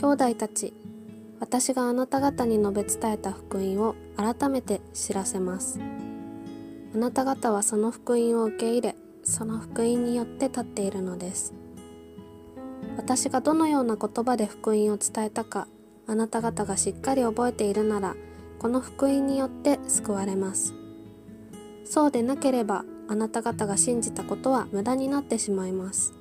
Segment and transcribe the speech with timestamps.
[0.00, 0.72] 兄弟たち
[1.40, 5.78] 私があなた方に述べ伝えた福音を改めて知らせます。
[6.94, 11.52] あなた方はその福音を受け入れその福音によって立っているのです。
[12.96, 15.68] 私がどのような言葉で福音を伝えたか
[16.06, 18.16] あなた方がしっかり覚えているなら
[18.58, 20.72] この福音によって救われます。
[21.84, 26.19] そうでなければあなた方が信じたことは無駄になってしまいます。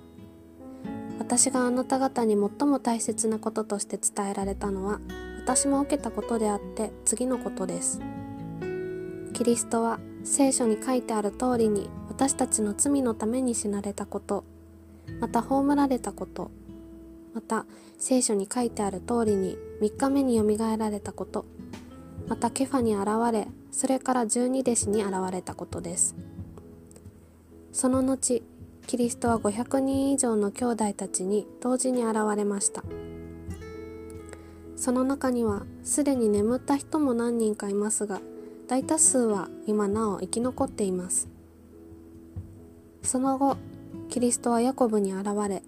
[1.29, 4.99] 私があなた方に最も大切なこととして伝えられたのは
[5.45, 8.01] 私も受けたことであって次のことです。
[9.33, 14.43] キリストは聖書に書いてある通りに私たちの罪のために死なれたこと
[15.19, 16.49] また葬られたこと
[17.35, 17.67] また
[17.99, 21.45] 聖書に書いてある通りに3日目によみがえられたこと
[22.27, 26.15] またケファに現れそれから十二弟子に現れたことです。
[27.71, 28.41] その後
[28.89, 32.83] キリストは500人以上の兄弟たちに同時に現れました。
[34.75, 38.19] その中にはすでに眠った人も何人かいますが
[38.67, 41.29] 大多数は今なお生き残っています。
[43.03, 43.57] その後
[44.09, 45.61] キリストはヤコブに現れ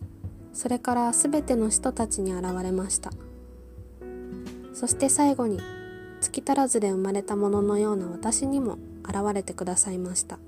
[0.52, 3.12] それから全ての人たちに現れました。
[4.74, 5.60] そして最後に
[6.22, 10.40] 月足らずで生まれたもののような私にも現れてくださいました。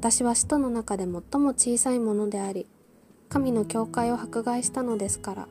[0.00, 2.66] 私は使徒の中で最も小さいものであり
[3.28, 5.48] 神の教会を迫害したのですから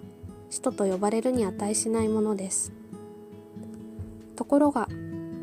[0.50, 2.74] 使徒と呼ばれるに値しないものです。
[4.36, 4.88] ところが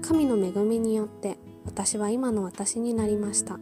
[0.02, 3.60] 神の恵みによって私は今の私になりました。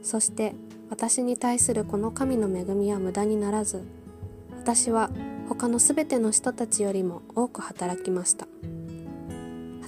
[0.00, 0.54] そして
[0.90, 3.82] 私に対するこの神の恵みは無駄にならず
[4.60, 5.10] 私は
[5.48, 8.46] 他のすべての人たちよりも多く働きました。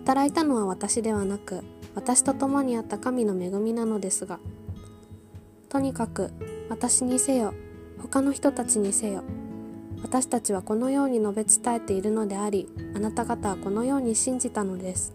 [0.07, 1.65] 働いたのは私ではなく
[1.97, 4.39] 私と共にあった神の恵みなのですが
[5.69, 6.31] とにかく
[6.69, 7.53] 私にせよ
[8.01, 9.25] 他の人たちにせよ
[10.05, 15.12] 私たちはこのように述べ伝えているのでありあなた方はこのように信じたのです。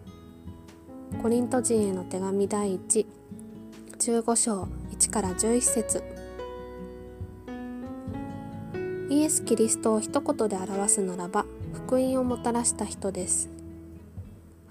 [1.22, 6.04] コリント人への手紙第115章1から11節。
[9.08, 13.61] イエス・キリストを一言で表すならば福音をもたらした人です。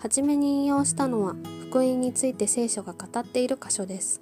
[0.02, 1.36] はじめに引用したのは
[1.70, 4.20] 福音について聖書が語っている箇所です。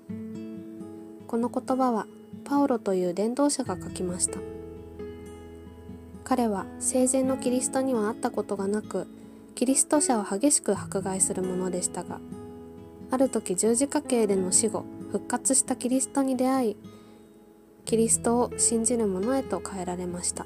[1.26, 2.06] この言葉は
[2.44, 4.40] パウロという伝道者が書きました。
[6.26, 9.08] 彼は生前のキリストには会ったことがなく
[9.56, 12.20] キリスト者を激しく迫害するものでしたが
[13.10, 16.78] ある時十字架刑での死後復活したキリストに出会い
[17.86, 20.46] キリストを信じる者へと変えられました。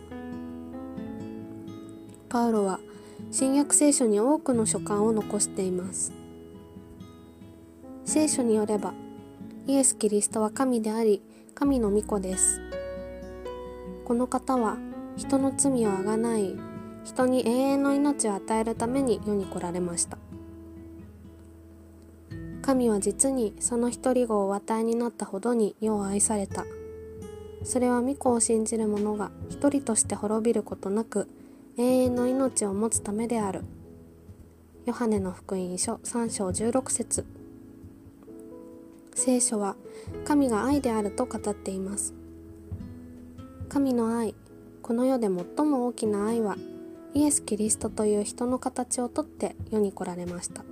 [2.30, 2.80] パウロは
[3.32, 6.12] 新約聖書に多くの書簡を残しています。
[8.06, 8.94] 聖書によれば
[9.66, 11.22] イエス・キリストは神であり
[11.56, 12.62] 神の御子です。
[14.06, 14.78] この方は
[15.16, 16.56] 人の罪をあがない
[17.04, 20.18] 人に永遠の命を与えるために世に来られました。
[22.62, 26.66] 神は実にその一人子をお与えになったほどに世を愛された。
[27.64, 31.28] それは御子を信じる者が一人として滅びることなく
[31.78, 33.62] 永遠の命を持つためである。
[34.86, 37.26] ヨハネの福音書3章16節
[39.16, 39.76] 聖書は
[40.26, 42.14] 神が愛であると語っています。
[43.70, 44.36] 神の愛、
[44.82, 46.58] この世で最も大きな愛は
[47.14, 50.64] イエス・キリストという人の形をとって世に来られました。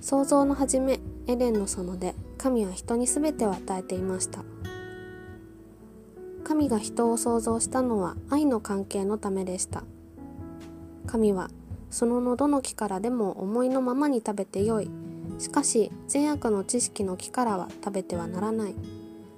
[0.00, 4.42] 創造の初めエデンの園で神は人に全てを与えていました
[6.48, 9.82] 神が人を創造したのは愛の関係のためでした。
[11.06, 11.50] 神は
[11.90, 14.90] そののどの木からでも思いのままに食べてよい。
[15.38, 18.74] しかし善悪の知識の木からは食べてはならない。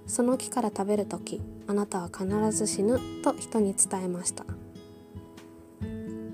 [0.06, 4.44] その木から食べる時あなたは必ず死ぬと人に伝えました。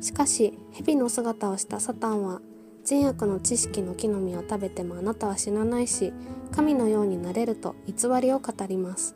[0.03, 2.43] しかし蛇の姿をしたサタンは
[2.85, 6.13] 善悪の知識の木の実を食べてもあなたは死なないし
[6.53, 9.15] 神のようになれると偽りを語ります。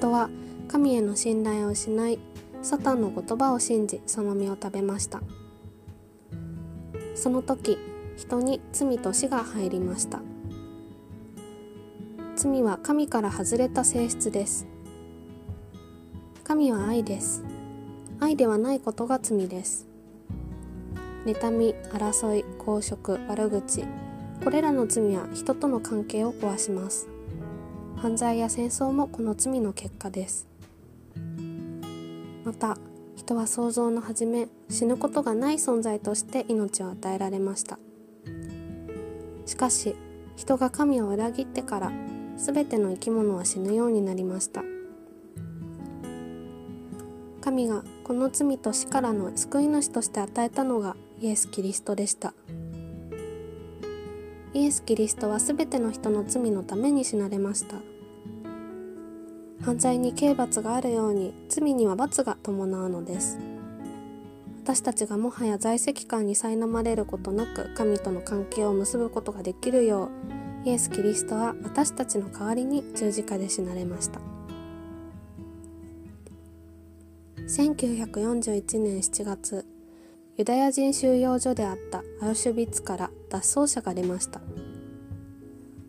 [0.00, 0.30] 人は
[0.66, 2.18] 神への信頼を失い
[2.62, 5.20] サタンの言葉を信じその実を食べました。
[7.14, 7.76] その時
[8.16, 10.22] 人に罪と死が入りました。
[12.34, 14.66] 罪は神から外れた性質です。
[16.44, 17.44] 神は愛です。
[18.20, 19.86] 愛ではないことが罪です。
[21.26, 23.84] 妬み争い公職悪口
[24.42, 27.09] これらの罪は人との関係を壊します。
[27.96, 30.48] 犯罪や戦争もこの罪の結果です。
[32.44, 32.78] また
[33.16, 37.78] 人は創造の初め死ぬことがない存在として命を与えられました。
[39.46, 39.94] しかし
[40.36, 41.92] 人が神を裏切ってから
[42.36, 44.62] 全ての生き物は死ぬようになりました。
[47.40, 52.34] 神がこの罪と死からの救い主として与えたのがイエス・キリストでした。
[54.52, 57.76] イエス・キリストは全ての人の罪のために死なれました。
[59.62, 63.38] 犯罪に刑罰があるように罪には罰が伴うのです。
[64.64, 70.10] 私たちがもはや在籍感に苛まれることなく神との関係を結ぶことができるよ
[70.64, 74.20] うイエス・キリストは私たちの代わりに十字架で死なれました。
[77.36, 79.66] 1941年7月
[80.40, 84.40] ユダヤ人収容所であったアウシュビッツから脱走者が出ました。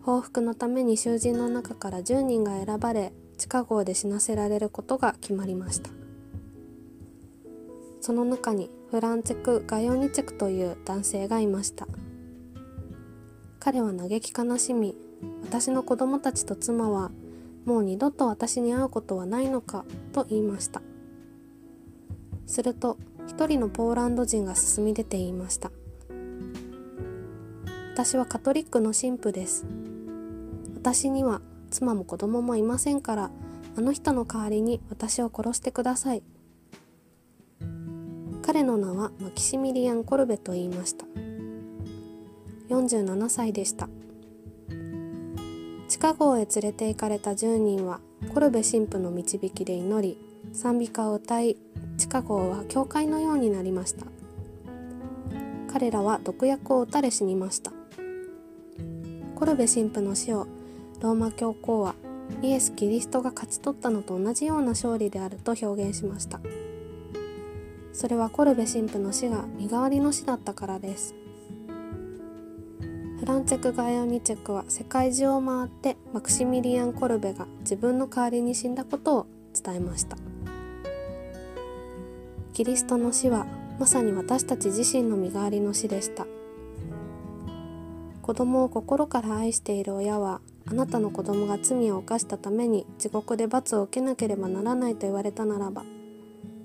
[0.01, 5.89] 報復のために囚人の中から10人が選ばれ地下壕で死なせられることが決まりました。
[8.01, 11.87] その中にフランチェク・ガヨニチェクという男性がいました。
[13.61, 14.97] 彼は嘆き悲しみ
[15.43, 17.11] 私の子供たちと妻は
[17.63, 20.81] もう二度と私に会うことはないのかと言いました。
[22.45, 25.71] すると一人のポーランド人が進み出て言いました。
[27.93, 29.65] 私はカトリックの神父です。
[30.75, 33.31] 私には妻も子供もいませんから
[33.77, 36.23] あの人の代わりに私を殺してください。
[38.41, 41.05] 彼の名はマキシミリアン・コルベと言いました。
[42.69, 43.89] 47歳でした。
[45.87, 47.99] 地下壕へ連れて行かれた10人は
[48.33, 50.17] コルベ神父の導きで祈り
[50.53, 51.57] 賛美歌を歌い
[52.01, 54.07] 地下壕は教会のようになりました。
[55.71, 57.71] 彼らは毒薬を打たれ死にました。
[59.35, 60.47] コルベ神父の死を
[60.99, 61.93] ローマ教皇は
[62.41, 66.39] イエス・キリストが勝ち取ったのと同じような勝利であると表現しました。
[67.93, 71.13] それはコルベ神父の死が身代わりの死だったからです。
[73.19, 80.17] フランチェク・ガイオニチェクは世界中を回ってマクシミリアン・コルベが自分の代わりに死んだことを伝えました。
[82.61, 83.47] キリストの死は
[83.79, 86.27] まさに私たち自身の身代わりの死でした。
[88.21, 95.83] 子供を心から愛している親はあなたの子供が罪を犯したために地獄で罰を受けなければならないと言われたならば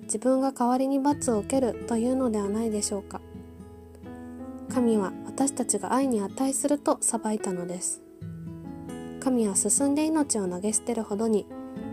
[0.03, 3.23] 自分が代わりに罰を受けるというのではないでしょうか。
[4.69, 8.03] 神は私たちが愛に値すると裁いたのです。
[9.21, 11.47] 神は進んで命を投げ捨てるほどに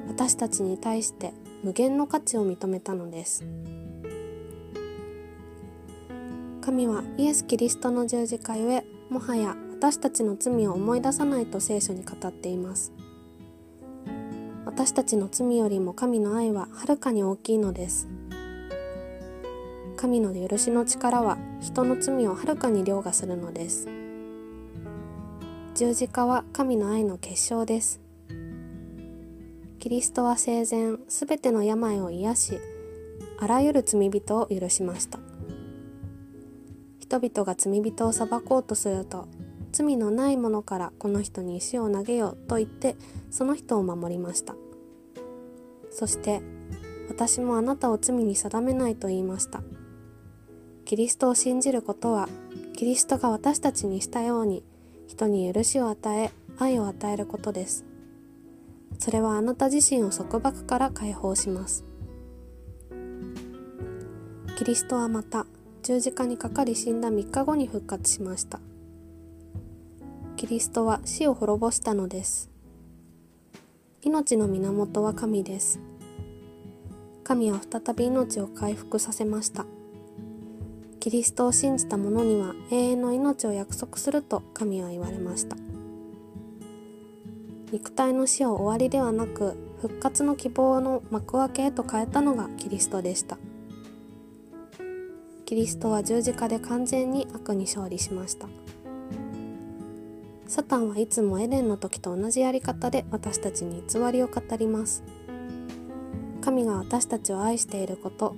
[0.10, 1.34] 私たちに対して
[1.64, 3.46] 無限の価値を認めたのです。
[6.66, 12.94] 神はイエス・キリストの十字架ゆえもはや私たちの罪を思い出さないと聖書に語っています。
[14.66, 18.08] 私たちの罪よりも神の愛ははるかに大きいのです。
[19.98, 23.90] 神の許しの力は人の罪をはるかに凌駕するのです。
[25.76, 28.00] 十字架は神の愛の結晶です。
[29.80, 32.60] キリストは生前すべての病を癒し
[33.38, 35.20] あらゆる罪人を許しました。
[37.14, 39.28] 人々が罪人を裁こうとすると
[39.72, 42.96] 罪のないものからこの人に石を投げようと言って
[43.30, 44.56] その人を守りました。
[45.92, 46.42] そして
[47.10, 49.62] 私もあなたを罪に定めないと言いました。
[50.86, 52.30] キリストを信じることは
[52.76, 54.64] キリストが私たちにしたように
[55.06, 57.86] 人に許しを与え愛を与えることです。
[58.98, 61.86] それはあなた自身を束縛から解放します。
[64.58, 65.46] キリストはまた
[65.84, 68.62] 十字架にかかり死んだ3日後に復活しました。
[70.38, 72.50] キリストは死を滅ぼしたのです。
[74.02, 75.82] 命の源は神です。
[77.26, 79.66] 神は再び命を回復させました。
[81.02, 85.58] キリストを信じた者には永遠の命を約束すると神は言われました。
[87.74, 93.38] 肉体の死を終わりではなく復活の希望の幕開けへと変えたのがキリストでした。
[95.46, 98.48] キリストは十字架で完全に悪に勝利しました。
[100.48, 105.04] サタンはいつもエレンの時と同じやり方で私たちに偽りを語ります。
[106.42, 108.36] 神が私たちを愛していること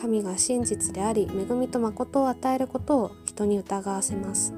[0.00, 4.54] 神が真実であり恵みと誠を与えることを人に疑わせます。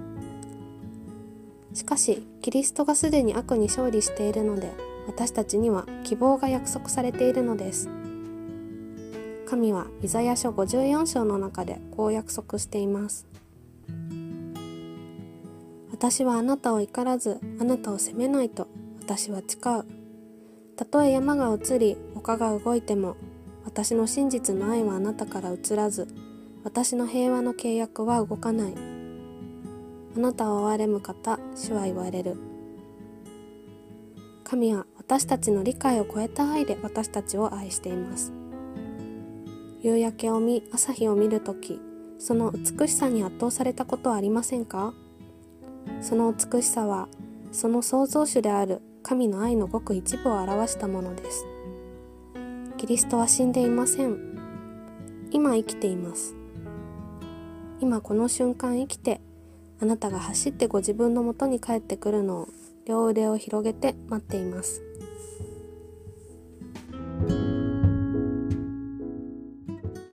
[1.75, 4.73] しかしキリストがすでに悪に勝利しているので
[5.07, 7.91] 私たちには希望が約束されているのです。
[9.47, 13.27] 神はイザヤ書54章の中でこう約束しています。
[15.91, 18.69] 私はあなたを怒らずあなたを責めないと
[19.01, 19.87] 私は誓う。
[20.77, 23.17] たとえ山が移り丘が動いても
[23.65, 26.09] 私の真実の愛はあなたから移らず
[26.65, 28.75] 私の平和の契約は動かない。
[30.17, 32.37] あなたを憐れむ方主は言われる。
[34.43, 38.33] 神は私たちの理解を超えた愛で私たちを愛しています。
[39.85, 41.79] 夕焼けを見朝日を見るとき
[42.19, 44.95] その美しさに圧倒されたことはありませんか？
[46.01, 47.07] その美しさは
[47.53, 51.45] その創造主である神の愛のごく一部を表したものです。
[52.79, 55.29] キリストは死んでいません。
[55.31, 56.35] 今生きています。
[57.79, 59.21] 今この瞬間生きて
[59.83, 62.49] あなたが走ってご自分のもとに帰ってくるのを
[62.87, 64.83] 両腕を広げて待っています。